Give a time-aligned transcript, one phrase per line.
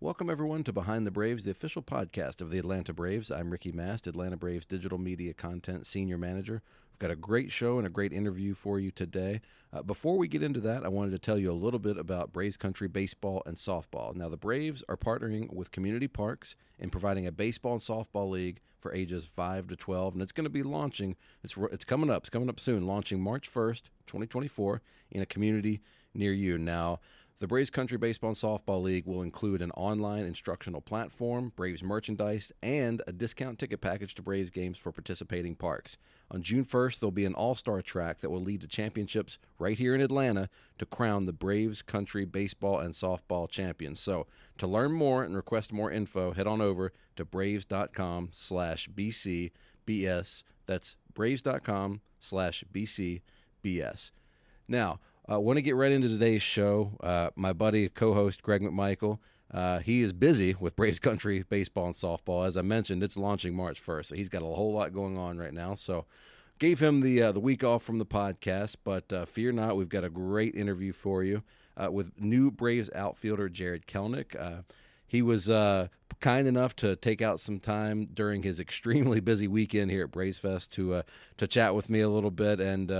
[0.00, 3.32] Welcome, everyone, to Behind the Braves, the official podcast of the Atlanta Braves.
[3.32, 6.62] I'm Ricky Mast, Atlanta Braves Digital Media Content Senior Manager.
[6.92, 9.40] We've got a great show and a great interview for you today.
[9.72, 12.32] Uh, before we get into that, I wanted to tell you a little bit about
[12.32, 14.14] Braves Country Baseball and Softball.
[14.14, 18.60] Now, the Braves are partnering with Community Parks in providing a baseball and softball league
[18.78, 22.22] for ages 5 to 12, and it's going to be launching, it's, it's coming up,
[22.22, 24.80] it's coming up soon, launching March 1st, 2024,
[25.10, 25.80] in a community
[26.14, 26.56] near you.
[26.56, 27.00] Now,
[27.40, 32.50] the Braves Country Baseball and Softball League will include an online instructional platform, Braves merchandise,
[32.64, 35.96] and a discount ticket package to Braves games for participating parks.
[36.32, 39.78] On June 1st, there'll be an all star track that will lead to championships right
[39.78, 44.00] here in Atlanta to crown the Braves Country Baseball and Softball champions.
[44.00, 44.26] So,
[44.58, 50.42] to learn more and request more info, head on over to braves.com slash BCBS.
[50.66, 54.10] That's braves.com slash BCBS.
[54.66, 56.92] Now, I uh, want to get right into today's show.
[57.02, 59.18] Uh, my buddy, co-host Greg McMichael,
[59.52, 62.46] uh, he is busy with Braves Country baseball and softball.
[62.46, 65.36] As I mentioned, it's launching March 1st, so he's got a whole lot going on
[65.36, 65.74] right now.
[65.74, 66.06] So,
[66.58, 69.90] gave him the uh, the week off from the podcast, but uh, fear not, we've
[69.90, 71.42] got a great interview for you
[71.76, 74.64] uh, with new Braves outfielder Jarred Kelenic.
[75.06, 75.46] he was
[76.20, 80.38] kind enough to take out some time during his extremely busy weekend here at Braves
[80.38, 81.02] Fest to
[81.36, 82.90] to chat with me a little bit and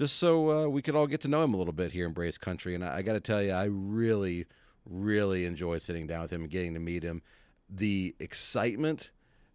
[0.00, 2.14] just so uh, we could all get to know him a little bit here in
[2.14, 2.74] Braves Country.
[2.74, 4.46] And I, I got to tell you, I really,
[4.86, 7.20] really enjoyed sitting down with him and getting to meet him.
[7.68, 9.10] The excitement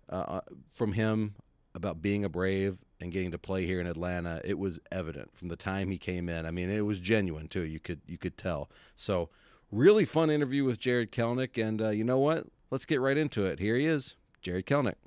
[0.08, 1.34] uh, uh, from him
[1.73, 5.48] about being a Brave and getting to play here in Atlanta, it was evident from
[5.48, 6.46] the time he came in.
[6.46, 7.66] I mean, it was genuine too.
[7.66, 8.70] You could you could tell.
[8.96, 9.30] So,
[9.72, 11.60] really fun interview with Jarred Kelenic.
[11.60, 12.46] And uh, you know what?
[12.70, 13.58] Let's get right into it.
[13.58, 14.98] Here he is, Jarred Kelenic.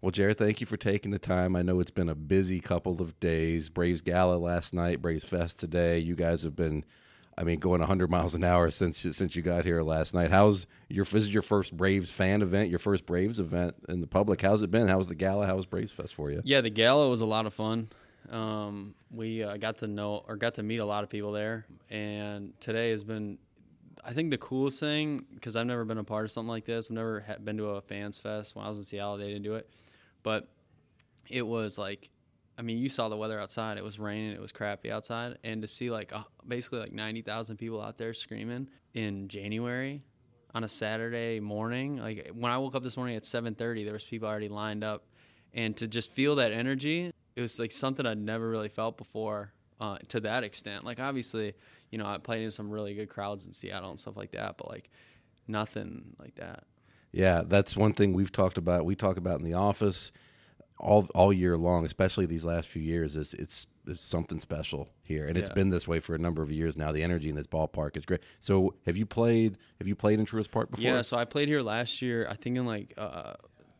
[0.00, 1.56] Well, Jarred, thank you for taking the time.
[1.56, 3.70] I know it's been a busy couple of days.
[3.70, 5.98] Braves Gala last night, Braves Fest today.
[5.98, 6.84] You guys have been,
[7.36, 10.30] I mean, going 100 miles an hour since since you got here last night.
[10.30, 14.06] How's your this is your first Braves fan event, your first Braves event in the
[14.06, 14.42] public?
[14.42, 14.86] How's it been?
[14.86, 15.46] How's the Gala?
[15.46, 16.42] How was Braves Fest for you?
[16.44, 17.88] Yeah, the Gala was a lot of fun.
[18.30, 21.64] Um, we uh, got to know or got to meet a lot of people there,
[21.90, 23.38] and today has been
[24.04, 26.86] I think the coolest thing because I've never been a part of something like this.
[26.86, 28.54] I've never been to a fans fest.
[28.54, 29.68] When I was in Seattle, they didn't do it.
[30.26, 30.48] But
[31.30, 32.10] it was like,
[32.58, 33.78] I mean, you saw the weather outside.
[33.78, 34.32] It was raining.
[34.32, 37.96] It was crappy outside, and to see like uh, basically like ninety thousand people out
[37.96, 40.02] there screaming in January
[40.52, 41.98] on a Saturday morning.
[41.98, 44.82] Like when I woke up this morning at seven thirty, there was people already lined
[44.82, 45.06] up,
[45.54, 49.52] and to just feel that energy, it was like something I'd never really felt before.
[49.80, 51.54] Uh, to that extent, like obviously,
[51.92, 54.56] you know, I played in some really good crowds in Seattle and stuff like that,
[54.56, 54.90] but like
[55.46, 56.64] nothing like that.
[57.16, 58.84] Yeah, that's one thing we've talked about.
[58.84, 60.12] We talk about in the office
[60.78, 63.16] all all year long, especially these last few years.
[63.16, 65.40] Is it's, it's something special here, and yeah.
[65.40, 66.92] it's been this way for a number of years now.
[66.92, 68.20] The energy in this ballpark is great.
[68.38, 69.56] So, have you played?
[69.78, 70.84] Have you played in Truist Park before?
[70.84, 72.26] Yeah, so I played here last year.
[72.28, 73.32] I think in like uh,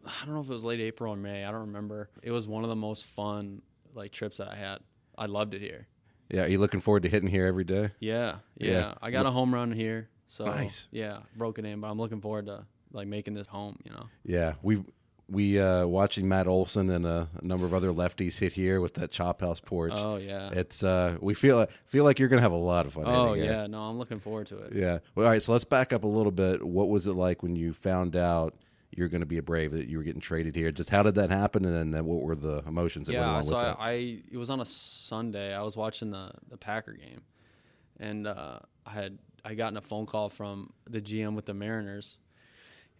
[0.06, 1.44] I don't know if it was late April or May.
[1.44, 2.08] I don't remember.
[2.22, 3.60] It was one of the most fun
[3.94, 4.78] like trips that I had.
[5.18, 5.88] I loved it here.
[6.30, 7.90] Yeah, are you looking forward to hitting here every day?
[8.00, 8.70] Yeah, yeah.
[8.70, 8.94] yeah.
[9.02, 10.88] I got a home run here, so nice.
[10.90, 12.64] Yeah, broken in, but I'm looking forward to
[12.96, 13.78] like making this home.
[13.84, 14.08] You know.
[14.24, 14.82] Yeah, we
[15.28, 18.94] we uh, watching Matt Olson and a, a, number of other lefties hit here with
[18.94, 19.92] that chop house porch.
[19.94, 23.04] Oh yeah, it's uh, we feel feel like you're gonna have a lot of fun.
[23.06, 24.72] Oh yeah, no, I'm looking forward to it.
[24.74, 24.98] Yeah.
[25.14, 26.64] Well, all right, so let's back up a little bit.
[26.64, 28.54] What was it like when you found out?
[28.92, 30.72] You're going to be a Brave that you were getting traded here.
[30.72, 33.42] Just how did that happen, and then what were the emotions that yeah, went along
[33.42, 33.76] so with I, that?
[33.78, 33.92] I
[34.32, 35.54] it was on a Sunday.
[35.54, 37.20] I was watching the the Packer game,
[37.98, 42.16] and uh, I had I gotten a phone call from the GM with the Mariners,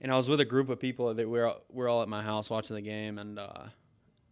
[0.01, 2.09] and I was with a group of people that we are we are all at
[2.09, 3.65] my house watching the game, and uh,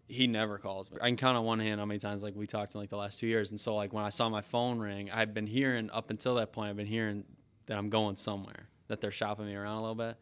[0.06, 0.98] he never calls me.
[1.00, 2.96] I can count on one hand how many times like we talked in like the
[2.96, 5.90] last two years, and so like when I saw my phone ring, I've been hearing
[5.90, 7.24] up until that point, I've been hearing
[7.66, 10.16] that I'm going somewhere, that they're shopping me around a little bit,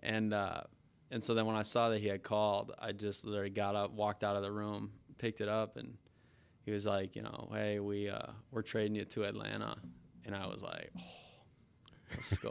[0.00, 0.62] and uh,
[1.10, 3.92] and so then when I saw that he had called, I just literally got up,
[3.92, 5.96] walked out of the room, picked it up, and
[6.64, 9.76] he was like, you know, hey, we uh, we're trading you to Atlanta,
[10.24, 10.90] and I was like.
[10.96, 11.23] Oh
[12.30, 12.42] Let's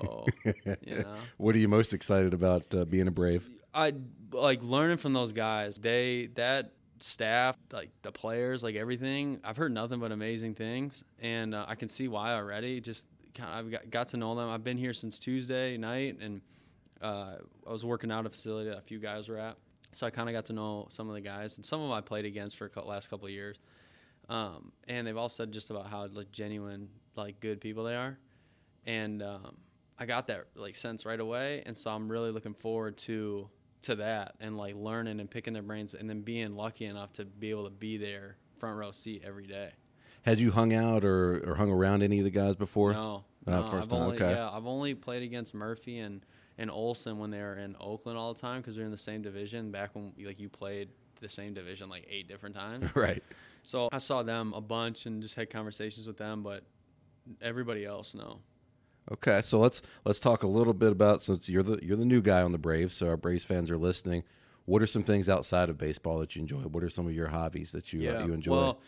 [0.82, 1.16] you know?
[1.38, 3.46] What are you most excited about uh, being a Brave?
[3.74, 3.94] I
[4.32, 5.78] like learning from those guys.
[5.78, 9.40] They that staff, like the players, like everything.
[9.44, 12.80] I've heard nothing but amazing things, and uh, I can see why already.
[12.82, 14.50] Just kind of, I've got, got, to know them.
[14.50, 16.42] I've been here since Tuesday night, and
[17.02, 17.36] uh,
[17.68, 19.58] I was working out a facility that a few guys were at,
[19.94, 21.94] so I kind of got to know some of the guys, and some of them
[21.94, 23.58] I played against for the last couple of years.
[24.30, 28.18] Um, and they've all said just about how like genuine, like good people they are
[28.86, 29.58] and um,
[29.98, 33.50] I got that like sense right away, and so I'm really looking forward to
[33.84, 37.26] to that and like learning and picking their brains, and then being lucky enough to
[37.26, 39.72] be able to be there front row seat every day.
[40.24, 42.94] Had you hung out or, or hung around any of the guys before?
[42.94, 44.02] No, Not No, first I've time.
[44.04, 44.32] only, okay.
[44.32, 46.26] Yeah, I've only played against Murphy and
[46.58, 49.22] and Olson when they were in Oakland all the time because they're in the same
[49.22, 49.72] division.
[49.72, 50.90] Back when like you played
[51.20, 52.90] the same division like eight different times.
[52.96, 53.24] right.
[53.64, 56.64] So I saw them a bunch and just had conversations with them, but
[57.42, 58.40] everybody else, no.
[59.12, 62.22] Okay, so let's let's talk a little bit about since you're the you're the new
[62.22, 64.24] guy on the Braves, so our Braves fans are listening.
[64.66, 66.62] What are some things outside of baseball that you enjoy?
[66.62, 68.56] What are some of your hobbies that you uh, you enjoy?
[68.56, 68.80] Well,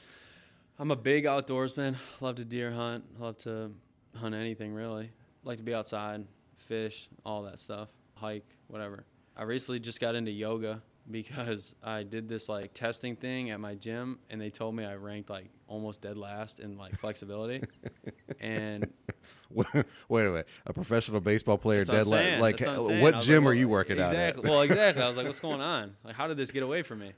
[0.80, 1.96] I'm a big outdoorsman.
[2.22, 3.04] Love to deer hunt.
[3.20, 3.72] Love to
[4.16, 5.12] hunt anything really.
[5.44, 6.26] Like to be outside,
[6.56, 7.90] fish, all that stuff.
[8.16, 9.06] Hike, whatever.
[9.36, 10.82] I recently just got into yoga
[11.12, 14.96] because I did this like testing thing at my gym and they told me I
[14.96, 17.64] ranked like almost dead last in like flexibility.
[18.40, 18.92] and
[19.50, 23.20] wait a minute, a professional baseball player That's what I'm dead like what uh, what
[23.20, 24.30] gym like, are you working out at?
[24.30, 24.50] exactly.
[24.50, 25.04] well, exactly.
[25.04, 25.96] I was like, what's going on?
[26.04, 27.14] Like, how did this get away from me?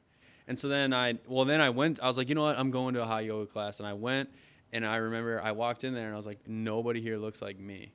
[0.48, 2.00] And so then I, well, then I went.
[2.02, 2.58] I was like, you know what?
[2.58, 4.30] I'm going to a hot yoga class, and I went.
[4.74, 7.60] And I remember I walked in there, and I was like, nobody here looks like
[7.60, 7.92] me.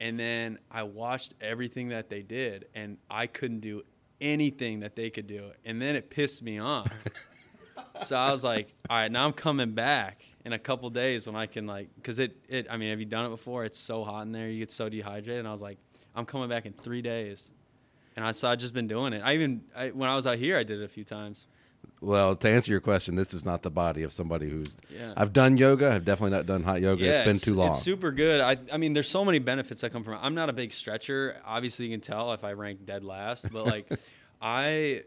[0.00, 3.82] And then I watched everything that they did, and I couldn't do
[4.20, 5.50] anything that they could do.
[5.64, 6.90] And then it pissed me off.
[7.96, 11.36] so I was like, all right, now I'm coming back in a couple days when
[11.36, 13.64] I can like, cause it, it, I mean, have you done it before?
[13.64, 14.48] It's so hot in there.
[14.48, 15.40] You get so dehydrated.
[15.40, 15.78] And I was like,
[16.14, 17.50] I'm coming back in three days.
[18.16, 19.22] And I, so I just been doing it.
[19.24, 21.46] I even, I, when I was out here, I did it a few times.
[22.00, 24.74] Well, to answer your question, this is not the body of somebody who's.
[24.88, 25.12] Yeah.
[25.16, 25.92] I've done yoga.
[25.92, 27.04] I've definitely not done hot yoga.
[27.04, 27.68] it's been too long.
[27.68, 28.40] It's super good.
[28.40, 30.20] I, I mean, there's so many benefits that come from it.
[30.22, 31.36] I'm not a big stretcher.
[31.44, 33.86] Obviously, you can tell if I rank dead last, but like,
[34.42, 35.04] I,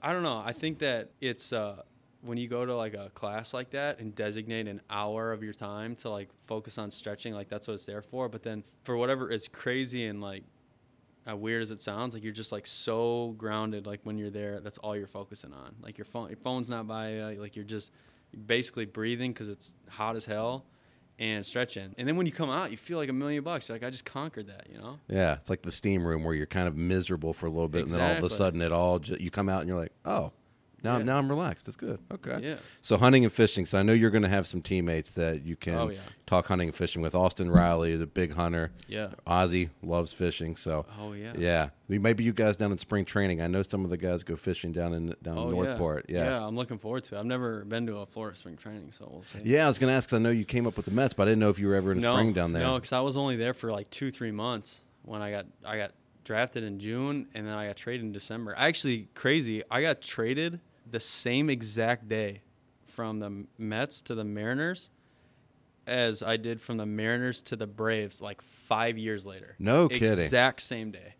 [0.00, 0.40] I don't know.
[0.44, 1.82] I think that it's uh,
[2.22, 5.52] when you go to like a class like that and designate an hour of your
[5.52, 8.28] time to like focus on stretching, like that's what it's there for.
[8.28, 10.42] But then for whatever is crazy and like
[11.30, 13.86] uh, weird as it sounds, like you're just like so grounded.
[13.86, 15.76] Like when you're there, that's all you're focusing on.
[15.80, 17.40] Like your phone, your phone's not by you.
[17.40, 17.92] Like you're just
[18.46, 20.64] basically breathing because it's hot as hell
[21.18, 21.94] and stretching.
[21.98, 23.68] And then when you come out, you feel like a million bucks.
[23.68, 24.98] You're like I just conquered that, you know?
[25.08, 27.82] yeah, it's like the steam room where you're kind of miserable for a little bit,
[27.82, 29.92] and then all of a sudden it all ju- you come out and you're like,
[30.04, 30.32] oh,
[30.82, 31.04] now Yeah.
[31.04, 31.66] now I'm relaxed.
[31.66, 31.98] That's good.
[32.12, 32.38] Okay.
[32.42, 32.56] Yeah.
[32.82, 33.66] So hunting and fishing.
[33.66, 35.98] So I know you're going to have some teammates that you can Oh, yeah.
[36.26, 37.14] talk hunting and fishing with.
[37.14, 38.70] Austin Riley, the big hunter.
[38.86, 39.08] Yeah.
[39.26, 40.56] Ozzie loves fishing.
[40.56, 41.32] So Oh yeah.
[41.36, 43.40] yeah, maybe you guys down in spring training.
[43.42, 46.06] I know some of the guys go fishing down in down Oh, North Port.
[46.08, 46.24] Yeah.
[46.30, 46.46] Yeah.
[46.46, 47.18] I'm looking forward to it.
[47.18, 49.40] I've never been to a Florida spring training, so we'll see.
[49.48, 50.10] Yeah, I was going to ask.
[50.10, 51.68] 'cause I know you came up with the Mets, but I didn't know if you
[51.68, 52.62] were ever in no, spring down there.
[52.62, 55.76] No, because I was only there for like two, three months when I got I
[55.78, 55.92] got
[56.24, 58.54] drafted in June and then I got traded in December.
[58.56, 59.62] Actually, crazy.
[59.70, 60.60] I got traded
[60.90, 62.42] the same exact day
[62.86, 64.90] from the Mets to the Mariners
[65.86, 69.54] as I did from the Mariners to the Braves like five years later.
[69.58, 70.06] No kidding.
[70.24, 71.14] Exact same day.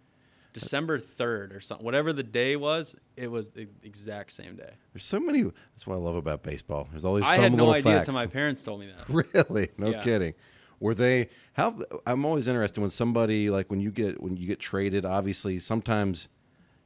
[0.52, 1.84] December 3rd or something.
[1.84, 4.72] Whatever the day was, it was the exact same day.
[4.92, 5.42] There's so many.
[5.42, 6.88] That's what I love about baseball.
[6.90, 8.08] There's always I some had no idea facts.
[8.08, 9.08] until my parents told me that.
[9.34, 9.68] Really?
[9.78, 10.02] No Yeah.
[10.02, 10.34] kidding.
[10.80, 14.58] Were they how I'm always interested when somebody like when you get when you get
[14.60, 16.28] traded, obviously sometimes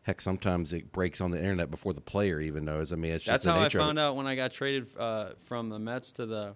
[0.02, 2.92] heck sometimes it breaks on the internet before the player even knows.
[2.92, 5.68] I mean it's That's just how I found out when I got traded uh, from
[5.68, 6.54] the Mets to the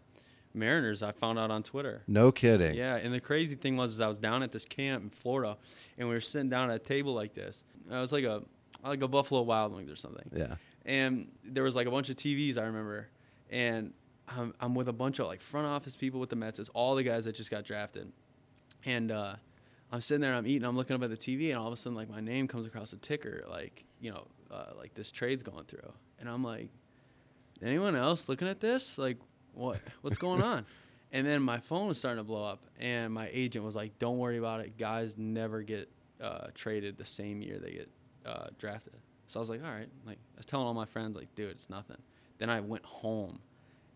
[0.56, 1.02] Mariners.
[1.02, 2.02] I found out on Twitter.
[2.06, 2.74] No kidding.
[2.74, 5.56] Yeah, and the crazy thing was, is I was down at this camp in Florida,
[5.98, 7.62] and we were sitting down at a table like this.
[7.90, 8.42] I was like a
[8.82, 10.28] like a Buffalo Wild Wings or something.
[10.34, 10.56] Yeah.
[10.84, 13.08] And there was like a bunch of TVs I remember,
[13.50, 13.92] and
[14.28, 16.58] I'm, I'm with a bunch of like front office people with the Mets.
[16.58, 18.12] It's all the guys that just got drafted,
[18.84, 19.36] and uh,
[19.92, 21.76] I'm sitting there, I'm eating, I'm looking up at the TV, and all of a
[21.76, 25.42] sudden like my name comes across the ticker, like you know, uh, like this trade's
[25.42, 26.70] going through, and I'm like,
[27.62, 28.98] anyone else looking at this?
[28.98, 29.18] Like,
[29.54, 30.66] what what's going on?
[31.12, 34.18] And then my phone was starting to blow up, and my agent was like, "Don't
[34.18, 34.76] worry about it.
[34.76, 35.88] Guys never get
[36.20, 37.88] uh, traded the same year they get
[38.26, 38.94] uh, drafted."
[39.28, 41.50] So I was like, "All right." Like I was telling all my friends, like, "Dude,
[41.52, 41.96] it's nothing."
[42.38, 43.38] Then I went home,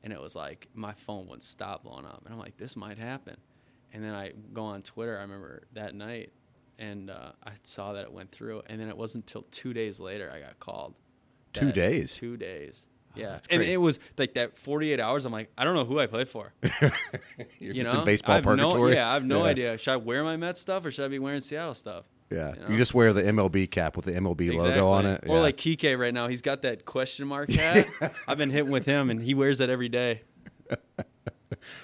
[0.05, 2.97] and it was like my phone wouldn't stop blowing up, and I'm like, "This might
[2.97, 3.37] happen."
[3.93, 5.17] And then I go on Twitter.
[5.19, 6.33] I remember that night,
[6.79, 9.99] and uh, I saw that it went through, and then it wasn't until two days
[10.01, 10.95] later I got called.
[11.53, 12.15] Two days?
[12.15, 12.87] Two days.
[13.17, 15.25] Oh, Yeah, and it was like that 48 hours.
[15.25, 16.53] I'm like, I don't know who I play for.
[16.81, 16.93] You're
[17.59, 18.95] you just know, in baseball I have no, purgatory.
[18.95, 19.51] yeah, I have no Yeah.
[19.51, 19.79] idea.
[19.79, 22.05] Should I wear my Mets stuff or should I be wearing Seattle stuff?
[22.31, 22.55] Yeah.
[22.55, 25.09] you You, just wear the MLB cap with the MLB logo on it.
[25.09, 25.31] Exactly.
[25.31, 25.43] Or Yeah.
[25.43, 27.89] like Kike right now, he's got that question mark hat.
[28.29, 30.23] I've been hitting with him, and he wears that every day.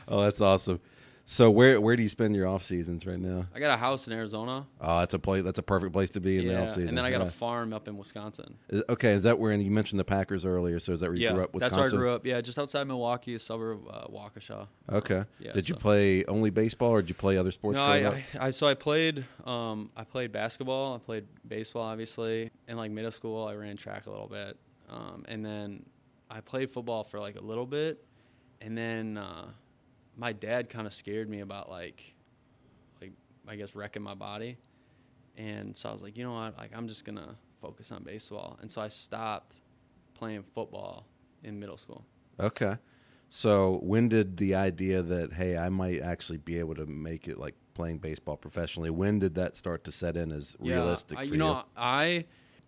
[0.08, 0.80] Oh, that's awesome.
[1.28, 3.48] So where where do you spend your off seasons right now?
[3.52, 4.64] I got a house in Arizona.
[4.80, 5.42] Oh, that's a place.
[5.42, 6.90] That's a perfect place to be in the yeah, off season.
[6.90, 8.56] and then I got a farm up in Wisconsin.
[8.68, 10.78] Is- okay, is that where and you mentioned the Packers earlier?
[10.78, 11.52] So is that where you yeah, grew up?
[11.52, 11.98] that's Wisconsin.
[11.98, 12.26] where I grew up.
[12.26, 14.68] Yeah, just outside Milwaukee, a suburb of uh, Waukesha.
[14.90, 15.24] Okay.
[15.40, 17.74] Yeah, did you so- play only baseball or did you play other sports?
[17.74, 18.14] No, growing up?
[18.14, 22.52] I, I, I so I played um, I played basketball, I played baseball obviously.
[22.68, 24.56] In like middle school I ran track a little bit.
[24.88, 25.86] Um, and then
[26.30, 28.04] I played football for like a little bit
[28.60, 29.46] and then uh,
[30.16, 32.14] my dad kind of scared me about like
[33.00, 33.12] like
[33.46, 34.56] I guess wrecking my body.
[35.36, 36.56] And so I was like, you know what?
[36.56, 38.58] Like I'm just gonna focus on baseball.
[38.60, 39.56] And so I stopped
[40.14, 41.06] playing football
[41.42, 42.04] in middle school.
[42.40, 42.76] Okay.
[43.28, 47.38] So when did the idea that hey, I might actually be able to make it
[47.38, 48.90] like playing baseball professionally?
[48.90, 52.24] When did that start to set in as realistic I, for you know, I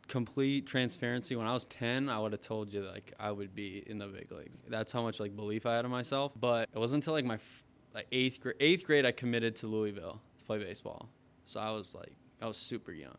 [0.08, 1.36] complete transparency.
[1.36, 4.06] When I was ten, I would have told you like I would be in the
[4.06, 4.52] big league.
[4.68, 6.32] That's how much like belief I had in myself.
[6.38, 7.62] But it wasn't until like my f-
[7.94, 8.56] like eighth grade.
[8.60, 11.08] Eighth grade, I committed to Louisville to play baseball.
[11.44, 12.12] So I was like,
[12.42, 13.16] I was super young,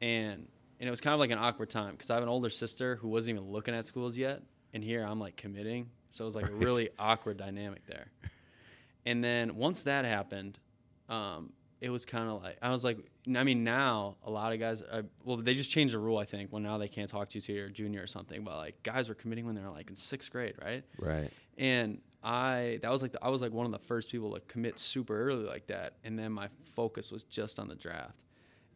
[0.00, 0.46] and
[0.80, 2.96] and it was kind of like an awkward time because I have an older sister
[2.96, 4.42] who wasn't even looking at schools yet,
[4.72, 5.90] and here I'm like committing.
[6.10, 6.54] So it was like Right.
[6.54, 8.10] a really awkward dynamic there.
[9.06, 10.58] And then once that happened,
[11.08, 12.98] um, it was kind of like I was like,
[13.34, 16.18] I mean, now a lot of guys, are, well, they just changed the rule.
[16.18, 18.44] I think well now they can't talk to you till you're a junior or something.
[18.44, 20.84] But like guys were committing when they were like in sixth grade, right?
[20.98, 21.30] right.
[21.56, 24.40] And I that was like the, I was like one of the first people to
[24.40, 25.94] commit super early like that.
[26.04, 28.24] And then my focus was just on the draft.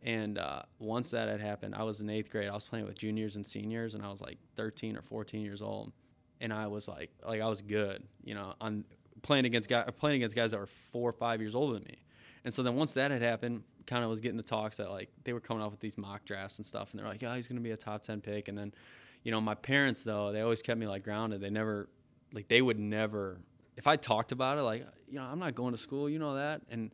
[0.03, 2.49] And uh, once that had happened, I was in eighth grade.
[2.49, 5.63] I was playing with juniors and seniors, and I was like 13 or 14 years
[5.63, 5.93] old.
[6.43, 8.85] And I was like, like I was good, you know, on
[9.23, 12.05] playing against guys, playing against guys that were four or five years older than me.
[12.45, 15.11] And so then once that had happened, kind of was getting the talks that like
[15.25, 17.49] they were coming up with these mock drafts and stuff, and they're like, yeah, he's
[17.49, 18.49] gonna be a top 10 pick.
[18.49, 18.73] And then,
[19.23, 21.41] you know, my parents though, they always kept me like grounded.
[21.41, 21.89] They never,
[22.33, 23.41] like, they would never.
[23.77, 26.37] If I talked about it, like, you know, I'm not going to school, you know
[26.37, 26.93] that, and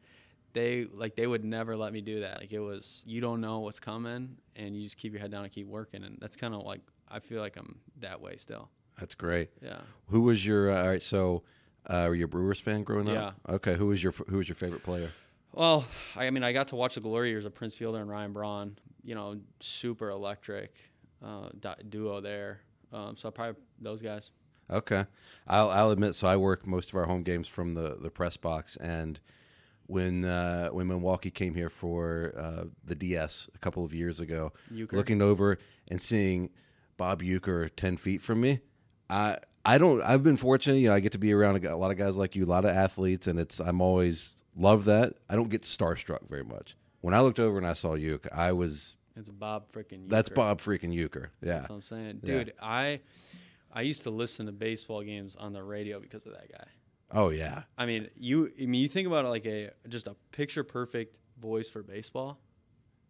[0.52, 2.38] they like they would never let me do that.
[2.40, 5.44] Like it was you don't know what's coming and you just keep your head down
[5.44, 8.68] and keep working and that's kind of like I feel like I'm that way still.
[8.98, 9.50] That's great.
[9.62, 9.80] Yeah.
[10.08, 11.02] Who was your uh, all right?
[11.02, 11.42] So,
[11.86, 13.34] uh, were you a Brewers fan growing up?
[13.48, 13.54] Yeah.
[13.54, 13.76] Okay.
[13.76, 15.10] Who was your Who was your favorite player?
[15.52, 15.84] Well,
[16.16, 18.78] I mean I got to watch the glory years of Prince Fielder and Ryan Braun.
[19.02, 20.90] You know, super electric
[21.24, 21.48] uh,
[21.88, 22.60] duo there.
[22.92, 24.30] Um, so probably those guys.
[24.70, 25.06] Okay,
[25.46, 26.14] I'll I'll admit.
[26.14, 29.18] So I work most of our home games from the the press box, and
[29.86, 34.52] when uh, when Milwaukee came here for uh, the DS a couple of years ago,
[34.72, 34.92] Uecker.
[34.92, 36.50] looking over and seeing
[36.96, 38.60] Bob Uecker ten feet from me,
[39.08, 40.00] I I don't.
[40.02, 40.78] I've been fortunate.
[40.78, 42.64] You know, I get to be around a lot of guys like you, a lot
[42.64, 45.14] of athletes, and it's I'm always love that.
[45.28, 46.76] I don't get starstruck very much.
[47.00, 50.08] When I looked over and I saw Uecker, I was It's Bob freaking.
[50.08, 51.28] that's Bob freaking Uecker.
[51.42, 51.58] Yeah.
[51.58, 52.38] That's what I'm saying, Yeah.
[52.38, 52.52] dude.
[52.60, 53.00] I
[53.72, 56.64] I used to listen to baseball games on the radio because of that guy.
[57.12, 57.62] Oh yeah.
[57.78, 58.50] I mean, you.
[58.60, 62.38] I mean, you think about it like a just a picture perfect voice for baseball.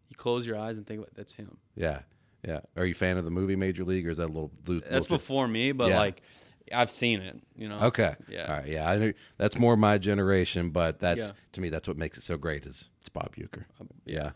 [0.09, 1.57] You close your eyes and think about that's him.
[1.77, 2.01] Yeah.
[2.47, 2.61] Yeah.
[2.77, 4.51] Are you a fan of the movie Major League, or is that a little?
[4.67, 5.99] little That's before me, but Yeah.
[5.99, 6.23] like
[6.73, 7.41] I've seen it.
[7.57, 7.79] You know.
[7.81, 8.15] Okay.
[8.29, 8.47] Yeah.
[8.47, 8.67] All right.
[8.69, 8.91] Yeah.
[8.91, 11.33] I knew that's more my generation, but that's Yeah.
[11.53, 12.67] to me that's what makes it so great.
[12.67, 13.65] Is it's Bob Uecker.
[13.81, 14.31] Um, Yeah.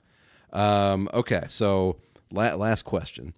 [0.53, 1.45] Um, okay.
[1.49, 1.97] So
[2.31, 3.35] la- last question: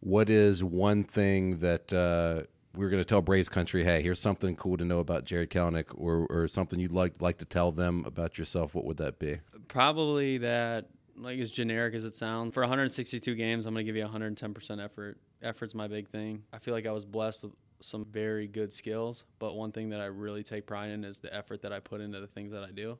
[0.00, 2.42] What is one thing that uh,
[2.74, 3.84] we're going to tell Braves country?
[3.84, 7.38] Hey, here's something cool to know about Jarred Kelenic, or or something you'd like like
[7.38, 8.74] to tell them about yourself.
[8.74, 9.38] What would that be?
[9.68, 10.86] Probably that.
[11.18, 14.82] Like as generic as it sounds, for 162 games, I'm gonna give you 110 percent
[14.82, 15.16] effort.
[15.42, 16.42] Effort's my big thing.
[16.52, 20.00] I feel like I was blessed with some very good skills, but one thing that
[20.00, 22.64] I really take pride in is the effort that I put into the things that
[22.64, 22.98] I do.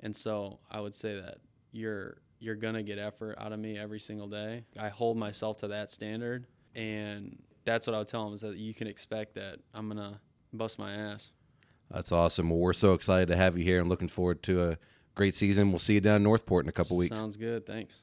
[0.00, 1.38] And so I would say that
[1.72, 4.64] you're you're gonna get effort out of me every single day.
[4.76, 8.56] I hold myself to that standard, and that's what I would tell them is that
[8.56, 10.20] you can expect that I'm gonna
[10.52, 11.30] bust my ass.
[11.90, 12.50] That's awesome.
[12.50, 14.78] Well, we're so excited to have you here and looking forward to a
[15.14, 15.70] great season.
[15.70, 17.18] We'll see you down in North Port in a couple weeks.
[17.18, 17.66] Sounds good.
[17.66, 18.02] Thanks.